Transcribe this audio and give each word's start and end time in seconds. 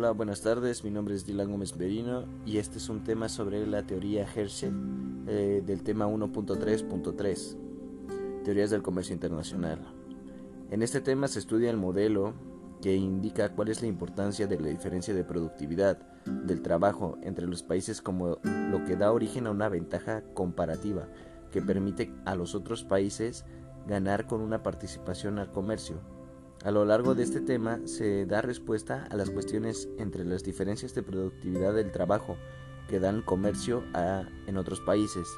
Hola, 0.00 0.12
buenas 0.12 0.40
tardes. 0.40 0.82
Mi 0.82 0.90
nombre 0.90 1.14
es 1.14 1.26
Dylan 1.26 1.50
Gómez 1.50 1.76
Merino 1.76 2.24
y 2.46 2.56
este 2.56 2.78
es 2.78 2.88
un 2.88 3.04
tema 3.04 3.28
sobre 3.28 3.66
la 3.66 3.82
teoría 3.82 4.26
Herschel 4.34 4.72
eh, 5.26 5.62
del 5.62 5.82
tema 5.82 6.06
1.3.3, 6.06 8.42
teorías 8.42 8.70
del 8.70 8.80
comercio 8.80 9.12
internacional. 9.12 9.78
En 10.70 10.82
este 10.82 11.02
tema 11.02 11.28
se 11.28 11.38
estudia 11.38 11.68
el 11.68 11.76
modelo 11.76 12.32
que 12.80 12.96
indica 12.96 13.50
cuál 13.50 13.68
es 13.68 13.82
la 13.82 13.88
importancia 13.88 14.46
de 14.46 14.58
la 14.58 14.68
diferencia 14.68 15.12
de 15.12 15.22
productividad 15.22 15.98
del 16.24 16.62
trabajo 16.62 17.18
entre 17.22 17.46
los 17.46 17.62
países 17.62 18.00
como 18.00 18.38
lo 18.42 18.84
que 18.86 18.96
da 18.96 19.12
origen 19.12 19.46
a 19.46 19.50
una 19.50 19.68
ventaja 19.68 20.22
comparativa 20.32 21.08
que 21.50 21.60
permite 21.60 22.10
a 22.24 22.36
los 22.36 22.54
otros 22.54 22.84
países 22.84 23.44
ganar 23.86 24.26
con 24.26 24.40
una 24.40 24.62
participación 24.62 25.38
al 25.38 25.52
comercio 25.52 26.00
a 26.64 26.70
lo 26.70 26.84
largo 26.84 27.14
de 27.14 27.22
este 27.22 27.40
tema 27.40 27.80
se 27.84 28.26
da 28.26 28.42
respuesta 28.42 29.06
a 29.10 29.16
las 29.16 29.30
cuestiones 29.30 29.88
entre 29.98 30.24
las 30.24 30.42
diferencias 30.44 30.94
de 30.94 31.02
productividad 31.02 31.74
del 31.74 31.90
trabajo 31.90 32.36
que 32.88 33.00
dan 33.00 33.22
comercio 33.22 33.82
en 34.46 34.56
otros 34.56 34.80
países. 34.80 35.28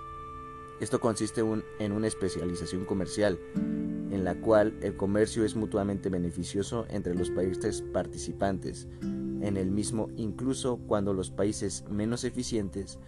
Esto 0.81 1.01
consiste 1.01 1.43
en 1.79 1.93
una 1.93 2.09
especialización 2.09 2.85
comercial, 2.85 3.39
en 3.55 4.25
la 4.25 4.41
cual 4.41 4.77
el 4.83 4.97
comercio 4.97 5.45
es 5.45 5.55
mutuamente 5.55 6.09
beneficioso 6.09 6.87
entre 6.89 7.15
los 7.15 7.31
países 7.31 7.83
participantes, 7.93 8.89
en 9.03 9.57
el 9.57 9.70
mismo 9.70 10.09
incluso 10.17 10.79
cuando 10.89 11.12
los 11.12 11.31
países 11.31 11.84
menos 11.89 12.25
eficientes 12.25 12.98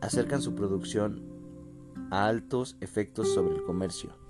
acercan 0.00 0.40
su 0.40 0.54
producción 0.54 1.22
a 2.10 2.26
altos 2.26 2.76
efectos 2.80 3.34
sobre 3.34 3.56
el 3.56 3.62
comercio. 3.64 4.25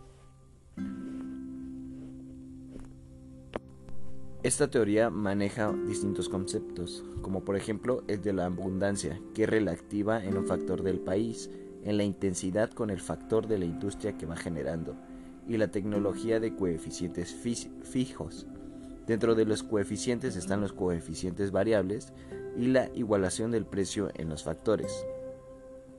Esta 4.46 4.70
teoría 4.70 5.10
maneja 5.10 5.72
distintos 5.88 6.28
conceptos, 6.28 7.04
como 7.20 7.44
por 7.44 7.56
ejemplo 7.56 8.04
el 8.06 8.22
de 8.22 8.32
la 8.32 8.46
abundancia, 8.46 9.20
que 9.34 9.42
es 9.42 9.48
relativa 9.48 10.22
en 10.24 10.36
un 10.38 10.46
factor 10.46 10.84
del 10.84 11.00
país, 11.00 11.50
en 11.82 11.96
la 11.96 12.04
intensidad 12.04 12.70
con 12.70 12.90
el 12.90 13.00
factor 13.00 13.48
de 13.48 13.58
la 13.58 13.64
industria 13.64 14.16
que 14.16 14.24
va 14.24 14.36
generando, 14.36 14.94
y 15.48 15.56
la 15.56 15.72
tecnología 15.72 16.38
de 16.38 16.54
coeficientes 16.54 17.34
fijos. 17.82 18.46
Dentro 19.08 19.34
de 19.34 19.46
los 19.46 19.64
coeficientes 19.64 20.36
están 20.36 20.60
los 20.60 20.72
coeficientes 20.72 21.50
variables 21.50 22.12
y 22.56 22.68
la 22.68 22.88
igualación 22.94 23.50
del 23.50 23.66
precio 23.66 24.12
en 24.14 24.28
los 24.28 24.44
factores. 24.44 25.04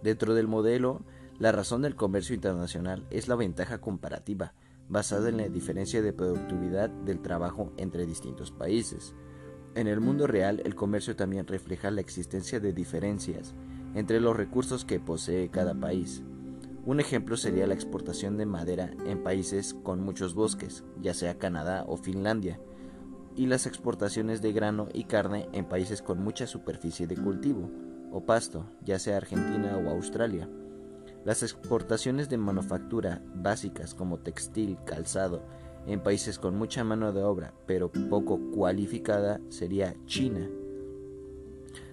Dentro 0.02 0.36
del 0.36 0.48
modelo, 0.48 1.02
la 1.38 1.52
razón 1.52 1.81
del 1.81 1.98
comercio 1.98 2.34
internacional 2.34 3.08
es 3.09 3.28
la 3.28 3.36
ventaja 3.36 3.81
comparativa, 3.81 4.53
basada 4.89 5.30
en 5.30 5.38
la 5.38 5.49
diferencia 5.49 6.02
de 6.02 6.13
productividad 6.13 6.89
del 6.89 7.21
trabajo 7.21 7.73
entre 7.77 8.05
distintos 8.05 8.52
países. 8.52 9.16
En 9.75 9.88
el 9.88 9.99
mundo 10.02 10.27
real, 10.27 10.61
el 10.66 10.75
comercio 10.75 11.16
también 11.16 11.45
refleja 11.45 11.91
la 11.91 12.02
existencia 12.02 12.59
de 12.59 12.73
diferencias 12.73 13.53
entre 13.94 14.19
los 14.19 14.35
recursos 14.35 14.85
que 14.85 14.99
posee 14.99 15.49
cada 15.49 15.73
país. 15.73 16.23
Un 16.85 16.99
ejemplo 16.99 17.35
sería 17.35 17.67
la 17.67 17.73
exportación 17.73 18.38
de 18.38 18.45
madera 18.45 18.91
en 19.05 19.23
países 19.23 19.73
con 19.73 20.02
muchos 20.02 20.33
bosques, 20.35 20.83
ya 21.01 21.13
sea 21.13 21.38
Canadá 21.38 21.83
o 21.88 21.97
Finlandia, 21.97 22.59
y 23.35 23.45
las 23.45 23.67
exportaciones 23.67 24.41
de 24.41 24.53
grano 24.53 24.88
y 24.94 25.03
carne 25.03 25.49
en 25.51 25.66
países 25.66 26.01
con 26.01 26.23
mucha 26.23 26.47
superficie 26.47 27.05
de 27.05 27.17
cultivo 27.17 27.69
o 28.11 28.25
pasto, 28.25 28.66
ya 28.83 28.99
sea 28.99 29.17
Argentina 29.17 29.77
o 29.77 29.89
Australia. 29.89 30.49
Las 31.28 31.44
exportaciones 31.44 32.30
de 32.30 32.38
manufactura 32.38 33.22
básicas 33.36 33.94
como 33.94 34.17
textil, 34.17 34.78
calzado, 34.86 35.44
en 35.86 36.00
países 36.00 36.39
con 36.39 36.56
mucha 36.56 36.86
mano 36.86 37.11
de 37.11 37.22
obra 37.22 37.53
pero 37.66 37.92
poco 37.92 38.39
cualificada 38.53 39.42
sería 39.50 39.94
China. 40.06 40.47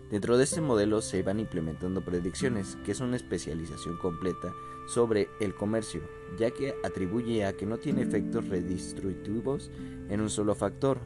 Dentro 0.08 0.38
de 0.38 0.44
este 0.44 0.60
modelo 0.60 1.02
se 1.02 1.24
van 1.24 1.40
implementando 1.40 2.04
predicciones, 2.04 2.78
que 2.84 2.92
es 2.92 3.00
una 3.00 3.16
especialización 3.16 3.96
completa 3.96 4.54
sobre 4.86 5.26
el 5.40 5.52
comercio, 5.56 6.02
ya 6.38 6.52
que 6.52 6.76
atribuye 6.84 7.44
a 7.44 7.54
que 7.54 7.66
no 7.66 7.78
tiene 7.78 8.02
efectos 8.02 8.48
redistributivos 8.48 9.68
en 10.10 10.20
un 10.20 10.30
solo 10.30 10.54
factor. 10.54 11.00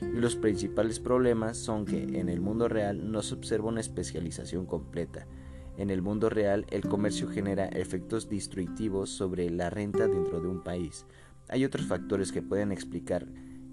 Y 0.00 0.20
los 0.20 0.36
principales 0.36 1.00
problemas 1.00 1.58
son 1.58 1.84
que 1.84 2.18
en 2.18 2.30
el 2.30 2.40
mundo 2.40 2.66
real 2.66 3.12
no 3.12 3.20
se 3.20 3.34
observa 3.34 3.68
una 3.68 3.82
especialización 3.82 4.64
completa, 4.64 5.26
en 5.76 5.90
el 5.90 6.02
mundo 6.02 6.30
real, 6.30 6.66
el 6.70 6.82
comercio 6.82 7.28
genera 7.28 7.66
efectos 7.66 8.28
destructivos 8.28 9.10
sobre 9.10 9.50
la 9.50 9.70
renta 9.70 10.06
dentro 10.06 10.40
de 10.40 10.46
un 10.46 10.62
país. 10.62 11.04
Hay 11.48 11.64
otros 11.64 11.86
factores 11.86 12.30
que 12.30 12.42
pueden 12.42 12.70
explicar 12.70 13.26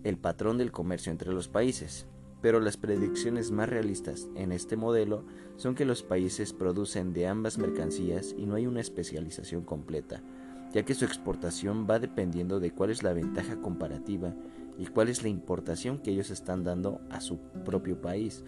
el 0.03 0.17
patrón 0.17 0.57
del 0.57 0.71
comercio 0.71 1.11
entre 1.11 1.31
los 1.31 1.47
países, 1.47 2.07
pero 2.41 2.59
las 2.59 2.75
predicciones 2.75 3.51
más 3.51 3.69
realistas 3.69 4.27
en 4.35 4.51
este 4.51 4.75
modelo 4.75 5.25
son 5.57 5.75
que 5.75 5.85
los 5.85 6.01
países 6.01 6.53
producen 6.53 7.13
de 7.13 7.27
ambas 7.27 7.59
mercancías 7.59 8.33
y 8.35 8.47
no 8.47 8.55
hay 8.55 8.65
una 8.65 8.81
especialización 8.81 9.61
completa, 9.61 10.23
ya 10.73 10.83
que 10.83 10.95
su 10.95 11.05
exportación 11.05 11.85
va 11.87 11.99
dependiendo 11.99 12.59
de 12.59 12.71
cuál 12.71 12.89
es 12.89 13.03
la 13.03 13.13
ventaja 13.13 13.57
comparativa 13.61 14.33
y 14.79 14.87
cuál 14.87 15.09
es 15.09 15.21
la 15.21 15.29
importación 15.29 15.99
que 15.99 16.09
ellos 16.09 16.31
están 16.31 16.63
dando 16.63 16.99
a 17.11 17.21
su 17.21 17.37
propio 17.63 18.01
país. 18.01 18.43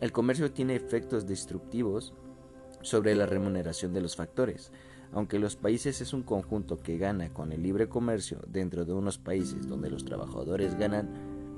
El 0.00 0.12
comercio 0.12 0.52
tiene 0.52 0.76
efectos 0.76 1.26
destructivos 1.26 2.14
sobre 2.82 3.14
la 3.14 3.26
remuneración 3.26 3.92
de 3.92 4.00
los 4.00 4.16
factores. 4.16 4.70
Aunque 5.12 5.38
los 5.38 5.56
países 5.56 6.00
es 6.00 6.12
un 6.12 6.22
conjunto 6.22 6.78
que 6.78 6.98
gana 6.98 7.32
con 7.32 7.52
el 7.52 7.62
libre 7.62 7.88
comercio 7.88 8.38
dentro 8.46 8.84
de 8.84 8.92
unos 8.92 9.18
países 9.18 9.68
donde 9.68 9.90
los 9.90 10.04
trabajadores 10.04 10.76
ganan 10.78 11.08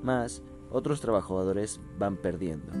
más, 0.03 0.41
otros 0.71 1.01
trabajadores 1.01 1.79
van 1.97 2.17
perdiendo. 2.17 2.71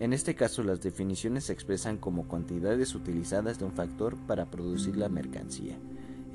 En 0.00 0.12
este 0.12 0.34
caso 0.34 0.62
las 0.62 0.82
definiciones 0.82 1.44
se 1.44 1.52
expresan 1.52 1.98
como 1.98 2.28
cantidades 2.28 2.94
utilizadas 2.94 3.58
de 3.58 3.64
un 3.64 3.72
factor 3.72 4.16
para 4.26 4.50
producir 4.50 4.96
la 4.96 5.08
mercancía. 5.08 5.78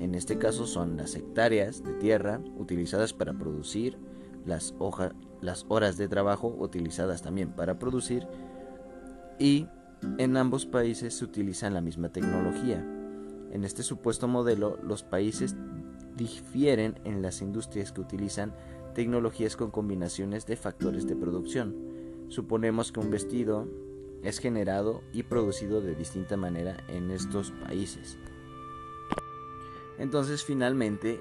En 0.00 0.14
este 0.14 0.38
caso 0.38 0.66
son 0.66 0.96
las 0.96 1.14
hectáreas 1.14 1.84
de 1.84 1.92
tierra 1.94 2.40
utilizadas 2.56 3.12
para 3.12 3.34
producir, 3.34 3.98
las, 4.46 4.74
las 5.42 5.66
horas 5.68 5.98
de 5.98 6.08
trabajo 6.08 6.48
utilizadas 6.58 7.22
también 7.22 7.50
para 7.50 7.78
producir 7.78 8.26
y 9.38 9.66
en 10.18 10.36
ambos 10.36 10.66
países 10.66 11.14
se 11.14 11.24
utiliza 11.24 11.70
la 11.70 11.80
misma 11.80 12.10
tecnología. 12.10 12.84
En 13.52 13.64
este 13.64 13.82
supuesto 13.82 14.28
modelo, 14.28 14.78
los 14.82 15.02
países 15.02 15.56
difieren 16.16 17.00
en 17.04 17.22
las 17.22 17.42
industrias 17.42 17.92
que 17.92 18.00
utilizan 18.00 18.54
tecnologías 18.94 19.56
con 19.56 19.70
combinaciones 19.70 20.46
de 20.46 20.56
factores 20.56 21.06
de 21.06 21.16
producción. 21.16 21.74
Suponemos 22.28 22.92
que 22.92 23.00
un 23.00 23.10
vestido 23.10 23.68
es 24.22 24.38
generado 24.38 25.02
y 25.12 25.22
producido 25.22 25.80
de 25.80 25.94
distinta 25.94 26.36
manera 26.36 26.84
en 26.88 27.10
estos 27.10 27.52
países. 27.52 28.18
Entonces, 29.98 30.44
finalmente, 30.44 31.20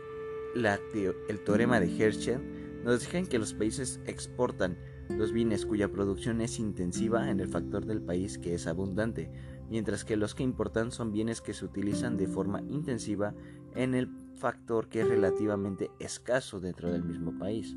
el 0.56 1.40
teorema 1.44 1.80
de 1.80 1.98
Herschel 1.98 2.40
nos 2.84 3.02
deja 3.02 3.28
que 3.28 3.40
los 3.40 3.54
países 3.54 4.00
exportan 4.06 4.78
los 5.10 5.32
bienes 5.32 5.66
cuya 5.66 5.92
producción 5.92 6.42
es 6.42 6.60
intensiva 6.60 7.30
en 7.30 7.40
el 7.40 7.48
factor 7.48 7.86
del 7.86 8.02
país 8.02 8.38
que 8.38 8.54
es 8.54 8.68
abundante, 8.68 9.32
mientras 9.70 10.06
que 10.06 10.18
los 10.18 10.36
que 10.36 10.44
importan 10.44 10.92
son 10.92 11.12
bienes 11.12 11.42
que 11.42 11.54
se 11.54 11.66
utilizan 11.66 12.18
de 12.18 12.28
forma 12.28 12.62
intensiva 12.70 13.34
en 13.76 13.96
el 13.96 14.10
factor 14.36 14.88
que 14.88 15.02
es 15.02 15.08
relativamente 15.08 15.92
escaso 16.00 16.60
dentro 16.60 16.92
del 16.92 17.04
mismo 17.04 17.38
país. 17.38 17.76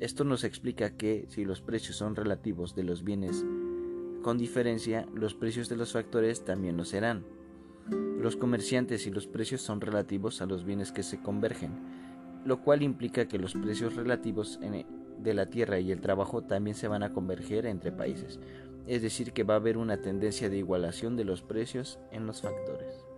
Esto 0.00 0.24
nos 0.24 0.44
explica 0.44 0.96
que 0.96 1.26
si 1.28 1.44
los 1.44 1.60
precios 1.60 1.96
son 1.96 2.16
relativos 2.16 2.74
de 2.74 2.84
los 2.84 3.04
bienes 3.04 3.44
con 4.22 4.38
diferencia, 4.38 5.06
los 5.14 5.34
precios 5.34 5.68
de 5.68 5.76
los 5.76 5.92
factores 5.92 6.44
también 6.44 6.76
lo 6.76 6.84
serán. 6.84 7.24
Los 8.18 8.36
comerciantes 8.36 9.06
y 9.06 9.10
los 9.10 9.26
precios 9.26 9.62
son 9.62 9.80
relativos 9.80 10.42
a 10.42 10.46
los 10.46 10.64
bienes 10.64 10.92
que 10.92 11.02
se 11.02 11.20
convergen, 11.20 11.72
lo 12.44 12.62
cual 12.62 12.82
implica 12.82 13.26
que 13.26 13.38
los 13.38 13.54
precios 13.54 13.96
relativos 13.96 14.58
en 14.62 14.84
de 15.22 15.34
la 15.34 15.46
tierra 15.46 15.78
y 15.80 15.92
el 15.92 16.00
trabajo 16.00 16.42
también 16.42 16.74
se 16.74 16.88
van 16.88 17.02
a 17.02 17.12
converger 17.12 17.66
entre 17.66 17.92
países, 17.92 18.40
es 18.86 19.02
decir, 19.02 19.32
que 19.32 19.44
va 19.44 19.54
a 19.54 19.58
haber 19.58 19.76
una 19.76 19.98
tendencia 19.98 20.48
de 20.48 20.56
igualación 20.56 21.16
de 21.16 21.24
los 21.24 21.42
precios 21.42 21.98
en 22.10 22.26
los 22.26 22.40
factores. 22.40 23.09